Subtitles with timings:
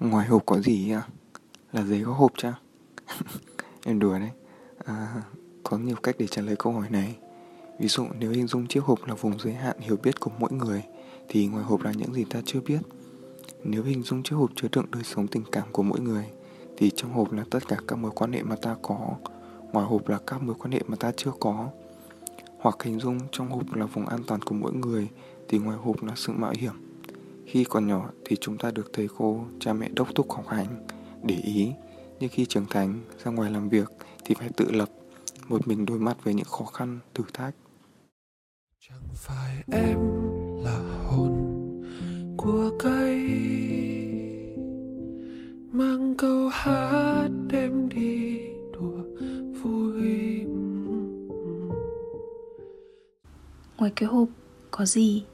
[0.00, 1.02] Ngoài hộp có gì à?
[1.72, 2.54] Là giấy có hộp chăng?
[3.84, 4.30] em đùa đấy.
[4.84, 5.22] À,
[5.64, 7.16] có nhiều cách để trả lời câu hỏi này.
[7.78, 10.52] Ví dụ nếu hình dung chiếc hộp là vùng giới hạn hiểu biết của mỗi
[10.52, 10.82] người
[11.28, 12.80] thì ngoài hộp là những gì ta chưa biết.
[13.64, 16.24] Nếu hình dung chiếc hộp chứa đựng đời sống tình cảm của mỗi người
[16.76, 19.16] thì trong hộp là tất cả các mối quan hệ mà ta có,
[19.72, 21.68] ngoài hộp là các mối quan hệ mà ta chưa có.
[22.58, 25.08] Hoặc hình dung trong hộp là vùng an toàn của mỗi người
[25.48, 26.89] thì ngoài hộp là sự mạo hiểm.
[27.50, 30.86] Khi còn nhỏ thì chúng ta được thầy cô, cha mẹ đốc thúc học hành,
[31.22, 31.72] để ý,
[32.20, 33.92] nhưng khi trưởng thành, ra ngoài làm việc
[34.24, 34.88] thì phải tự lập,
[35.48, 37.54] một mình đối mặt với những khó khăn, thử thách.
[38.88, 39.98] Chẳng phải em
[40.64, 40.78] là
[41.08, 41.32] hồn
[42.36, 43.18] của cây
[45.72, 48.40] mang câu hát đem đi
[48.72, 49.02] đùa
[49.62, 50.44] vui
[53.78, 54.28] ngoài cái hộp
[54.70, 55.24] có gì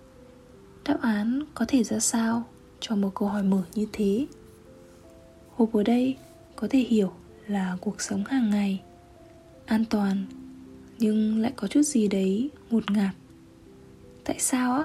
[0.89, 2.45] đáp án có thể ra sao
[2.81, 4.27] cho một câu hỏi mở như thế?
[5.57, 6.17] Hộp ở đây
[6.57, 7.13] có thể hiểu
[7.47, 8.83] là cuộc sống hàng ngày,
[9.67, 10.25] an toàn,
[10.99, 13.15] nhưng lại có chút gì đấy ngột ngạt.
[14.25, 14.85] Tại sao á?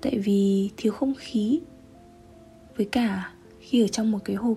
[0.00, 1.60] Tại vì thiếu không khí.
[2.76, 4.56] Với cả khi ở trong một cái hộp,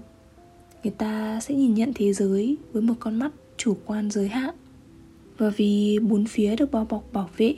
[0.84, 4.56] người ta sẽ nhìn nhận thế giới với một con mắt chủ quan giới hạn.
[5.38, 7.56] Và vì bốn phía được bao bọc bảo vệ,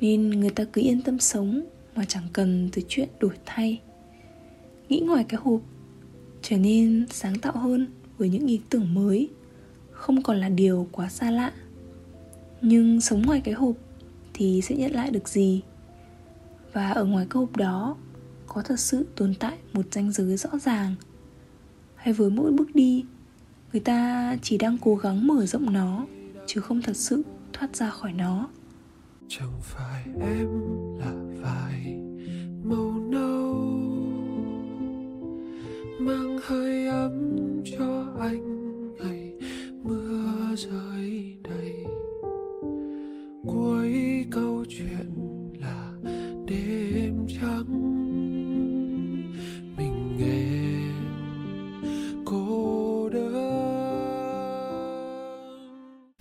[0.00, 1.62] nên người ta cứ yên tâm sống
[1.96, 3.80] mà chẳng cần tới chuyện đổi thay.
[4.88, 5.60] Nghĩ ngoài cái hộp,
[6.42, 7.86] trở nên sáng tạo hơn
[8.18, 9.28] với những ý tưởng mới,
[9.90, 11.52] không còn là điều quá xa lạ.
[12.60, 13.76] Nhưng sống ngoài cái hộp
[14.34, 15.62] thì sẽ nhận lại được gì?
[16.72, 17.96] Và ở ngoài cái hộp đó,
[18.46, 20.94] có thật sự tồn tại một ranh giới rõ ràng?
[21.94, 23.04] Hay với mỗi bước đi,
[23.72, 26.06] người ta chỉ đang cố gắng mở rộng nó,
[26.46, 28.48] chứ không thật sự thoát ra khỏi nó?
[29.28, 30.48] Chẳng phải em
[30.98, 31.96] là vài
[32.64, 33.54] màu nâu,
[35.98, 37.36] mang hơi ấm
[37.78, 39.32] cho anh ngày
[39.82, 41.84] mưa rơi đầy.
[43.46, 45.12] Cuối câu chuyện
[45.60, 45.92] là
[46.46, 47.66] đêm trắng,
[49.76, 50.80] mình nghe
[52.24, 53.36] cô đơn.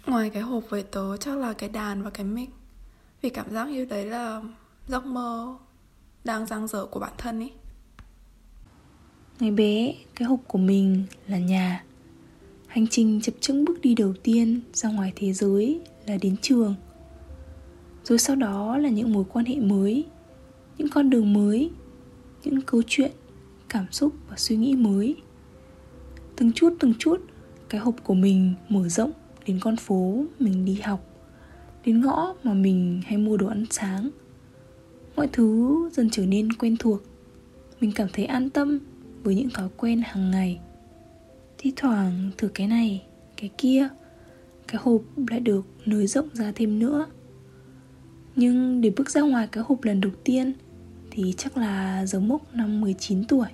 [0.08, 2.50] Ngoài cái hộp với tớ chắc là cái đàn và cái mic.
[3.22, 4.42] Vì cảm giác như đấy là
[4.88, 5.58] giấc mơ
[6.24, 7.52] đang dang dở của bản thân ấy
[9.40, 11.84] Ngày bé, cái hộp của mình là nhà.
[12.68, 16.76] Hành trình chập chững bước đi đầu tiên ra ngoài thế giới là đến trường.
[18.04, 20.06] Rồi sau đó là những mối quan hệ mới
[20.78, 21.72] Những con đường mới
[22.44, 23.12] Những câu chuyện,
[23.70, 25.16] cảm xúc và suy nghĩ mới.
[26.36, 27.22] Từng chút từng chút
[27.70, 29.12] Cái hộp của mình mở rộng
[29.46, 31.00] đến con phố mình đi học
[31.86, 34.10] Đến ngõ mà mình hay mua đồ ăn sáng.
[35.16, 37.02] Mọi thứ dần trở nên quen thuộc.
[37.82, 38.80] Mình cảm thấy an tâm
[39.24, 40.60] với những thói quen hàng ngày.
[41.58, 43.04] Thi thoảng thử cái này,
[43.38, 43.88] cái kia,
[44.68, 47.06] cái hộp lại được nới rộng ra thêm nữa.
[48.36, 50.54] Nhưng để bước ra ngoài cái hộp lần đầu tiên
[51.12, 53.48] thì chắc là dấu mốc năm 19 tuổi.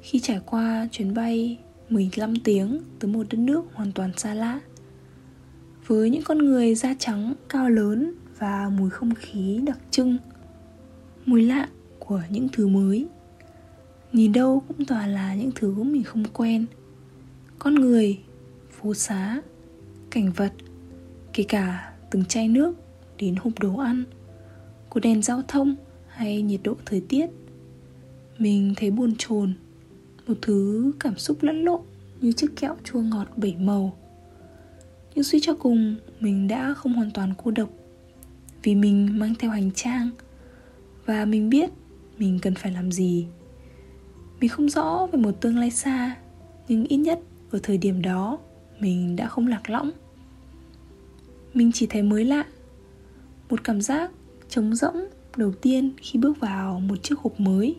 [0.00, 1.58] Khi trải qua chuyến bay
[1.90, 4.60] 15 tiếng tới một đất nước hoàn toàn xa lạ.
[5.86, 10.18] Với những con người da trắng, cao lớn và mùi không khí đặc trưng
[11.26, 11.68] mùi lạ
[11.98, 13.06] của những thứ mới.
[14.12, 16.66] Nhìn đâu cũng toàn là những thứ mình không quen.
[17.58, 18.18] Con người,
[18.70, 19.42] phố xá,
[20.10, 20.52] cảnh vật,
[21.32, 22.74] kể cả từng chai nước
[23.18, 24.04] đến hộp đồ ăn
[24.88, 25.76] của đèn giao thông
[26.08, 27.26] hay nhiệt độ thời tiết.
[28.38, 29.54] Mình thấy buồn chồn,
[30.26, 31.80] một thứ cảm xúc lẫn lộn
[32.20, 33.96] như chiếc kẹo chua ngọt bảy màu.
[35.14, 37.70] Nhưng suy cho cùng, mình đã không hoàn toàn cô độc
[38.62, 40.10] vì mình mang theo hành trang
[41.06, 41.70] và mình biết
[42.18, 43.26] mình cần phải làm gì.
[44.40, 46.16] Mình không rõ về một tương lai xa,
[46.68, 47.20] nhưng ít nhất
[47.50, 48.38] ở thời điểm đó,
[48.80, 49.90] mình đã không lạc lõng.
[51.54, 52.44] Mình chỉ thấy mới lạ,
[53.50, 54.10] một cảm giác
[54.48, 55.06] trống rỗng
[55.36, 57.76] đầu tiên khi bước vào một chiếc hộp mới.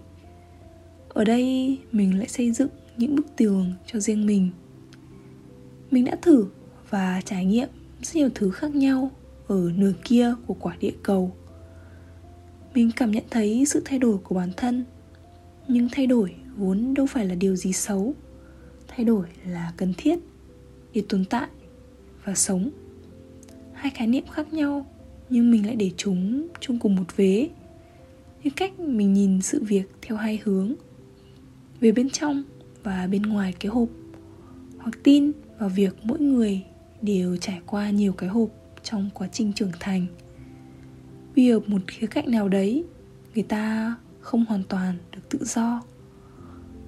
[1.09, 4.49] Ở đây, mình lại xây dựng những bức tường cho riêng mình.
[5.91, 6.45] Mình đã thử
[6.89, 7.69] và trải nghiệm
[8.01, 9.11] rất nhiều thứ khác nhau
[9.47, 11.35] ở nửa kia của quả địa cầu
[12.75, 14.85] mình cảm nhận thấy sự thay đổi của bản thân.
[15.67, 18.13] Nhưng thay đổi vốn đâu phải là điều gì xấu.
[18.87, 20.19] Thay đổi là cần thiết
[20.93, 21.47] để tồn tại
[22.25, 22.69] và sống.
[23.73, 24.85] Hai khái niệm khác nhau,
[25.29, 27.49] nhưng mình lại để chúng chung cùng một vế.
[28.43, 30.73] Như cách mình nhìn sự việc theo hai hướng,
[31.79, 32.43] về bên trong
[32.83, 33.89] và bên ngoài cái hộp,
[34.77, 36.61] hoặc tin vào việc mỗi người
[37.01, 38.49] đều trải qua nhiều cái hộp
[38.83, 40.05] trong quá trình trưởng thành
[41.35, 42.83] vì ở một khía cạnh nào đấy,
[43.35, 45.81] người ta không hoàn toàn được tự do.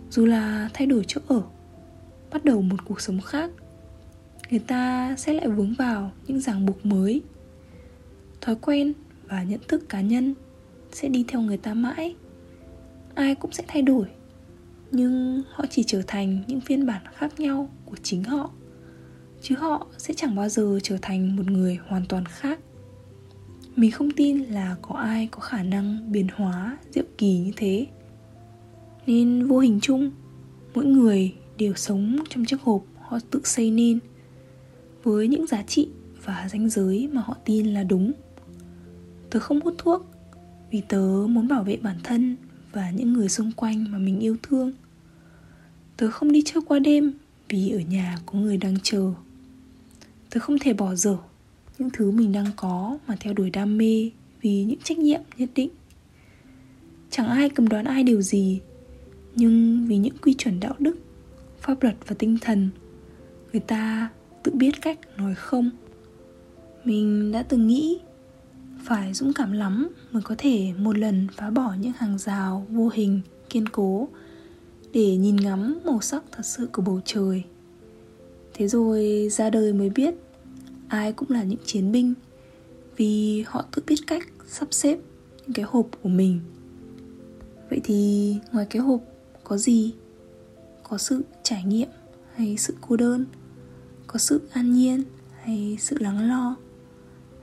[0.09, 1.41] Dù là thay đổi chỗ ở,
[2.31, 3.51] bắt đầu một cuộc sống khác,
[4.49, 7.21] người ta sẽ lại vướng vào những ràng buộc mới.
[8.41, 8.93] Thói quen
[9.27, 10.33] và nhận thức cá nhân
[10.91, 12.15] sẽ đi theo người ta mãi.
[13.15, 14.05] Ai cũng sẽ thay đổi,
[14.91, 18.51] nhưng họ chỉ trở thành những phiên bản khác nhau của chính họ,
[19.41, 22.59] chứ họ sẽ chẳng bao giờ trở thành một người hoàn toàn khác
[23.77, 27.87] mình không tin là có ai có khả năng biến hóa diệu kỳ như thế.
[29.07, 30.11] Nên vô hình chung,
[30.73, 33.99] mỗi người đều sống trong chiếc hộp họ tự xây nên
[35.03, 35.87] với những giá trị
[36.23, 38.11] và ranh giới mà họ tin là đúng.
[39.29, 40.05] Tớ không hút thuốc
[40.71, 42.35] vì tớ muốn bảo vệ bản thân
[42.71, 44.73] và những người xung quanh mà mình yêu thương.
[45.97, 47.13] Tớ không đi chơi qua đêm
[47.49, 49.13] vì ở nhà có người đang chờ.
[50.29, 51.17] Tớ không thể bỏ dở
[51.79, 55.49] những thứ mình đang có mà theo đuổi đam mê vì những trách nhiệm nhất
[55.55, 55.69] định.
[57.09, 58.61] Chẳng ai cầm đoán ai điều gì,
[59.35, 60.97] nhưng vì những quy chuẩn đạo đức,
[61.59, 62.69] pháp luật và tinh thần,
[63.51, 64.09] người ta
[64.43, 65.69] tự biết cách nói không.
[66.83, 67.99] Mình đã từng nghĩ
[68.83, 72.89] phải dũng cảm lắm mới có thể một lần phá bỏ những hàng rào vô
[72.93, 74.07] hình, kiên cố
[74.93, 77.43] để nhìn ngắm màu sắc thật sự của bầu trời.
[78.53, 80.15] Thế rồi ra đời mới biết
[80.87, 82.13] ai cũng là những chiến binh,
[82.97, 84.97] vì họ tự biết cách sắp xếp
[85.37, 86.39] những cái hộp của mình.
[87.69, 89.01] Vậy thì ngoài cái hộp
[89.43, 89.93] có gì?
[90.83, 91.89] Có sự trải nghiệm
[92.35, 93.25] hay sự cô đơn?
[94.07, 95.03] Có sự an nhiên
[95.41, 96.55] hay sự lắng lo?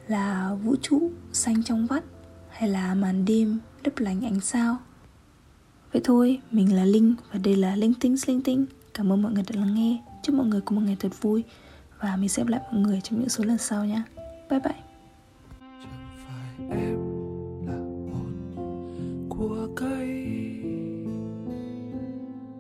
[0.09, 2.05] Là vũ trụ xanh trong vắt
[2.49, 4.77] hay là màn đêm lấp lánh ánh sao?
[5.93, 9.33] Vậy thôi, mình là linh và đây là linh tinh linh tinh cảm ơn mọi
[9.33, 10.03] người đã lắng nghe.
[10.23, 11.45] Chúc mọi người có một ngày thật vui
[12.05, 14.03] và mình sẽ gặp lại mọi người trong những số lần sau nhé
[14.51, 14.75] bye bye.
[15.61, 16.99] Chẳng phải em
[17.67, 17.79] là
[18.13, 20.27] hồn của cây.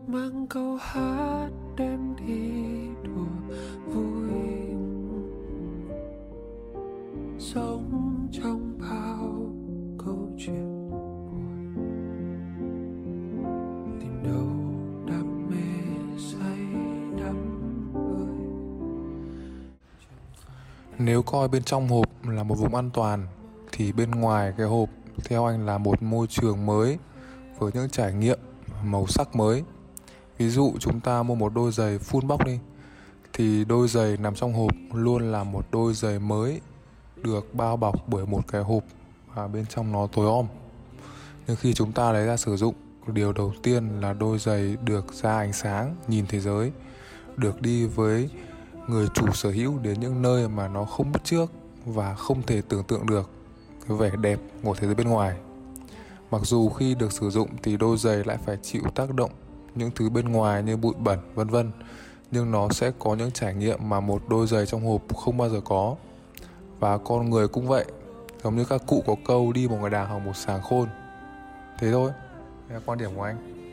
[0.06, 2.52] Mang câu hát đem đi
[3.04, 3.54] đùa
[3.86, 4.30] vui.
[7.38, 9.52] Sống trong bao
[9.98, 10.73] câu chuyện.
[21.04, 23.26] Nếu coi bên trong hộp là một vùng an toàn
[23.72, 24.88] thì bên ngoài cái hộp
[25.24, 26.98] theo anh là một môi trường mới
[27.58, 28.38] với những trải nghiệm
[28.84, 29.62] màu sắc mới.
[30.38, 32.58] Ví dụ chúng ta mua một đôi giày full box đi
[33.32, 36.60] thì đôi giày nằm trong hộp luôn là một đôi giày mới
[37.22, 38.82] được bao bọc bởi một cái hộp
[39.34, 40.46] và bên trong nó tối om.
[41.46, 42.74] Nhưng khi chúng ta lấy ra sử dụng,
[43.06, 46.72] điều đầu tiên là đôi giày được ra ánh sáng, nhìn thế giới,
[47.36, 48.30] được đi với
[48.88, 51.52] người chủ sở hữu đến những nơi mà nó không biết trước
[51.86, 53.30] và không thể tưởng tượng được
[53.88, 55.36] cái vẻ đẹp của thế giới bên ngoài.
[56.30, 59.30] Mặc dù khi được sử dụng thì đôi giày lại phải chịu tác động
[59.74, 61.70] những thứ bên ngoài như bụi bẩn vân vân,
[62.30, 65.48] nhưng nó sẽ có những trải nghiệm mà một đôi giày trong hộp không bao
[65.48, 65.96] giờ có.
[66.78, 67.84] Và con người cũng vậy,
[68.44, 70.88] giống như các cụ có câu đi một người đàng hoặc một sàng khôn.
[71.78, 72.10] Thế thôi,
[72.68, 73.63] đây là quan điểm của anh.